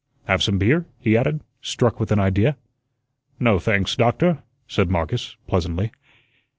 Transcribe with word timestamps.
"Have 0.25 0.41
some 0.41 0.57
beer?" 0.57 0.87
he 0.99 1.15
added, 1.15 1.41
struck 1.61 1.99
with 1.99 2.11
an 2.11 2.19
idea. 2.19 2.57
"No, 3.39 3.59
thanks, 3.59 3.95
Doctor," 3.95 4.41
said 4.67 4.89
Marcus, 4.89 5.35
pleasantly. 5.45 5.91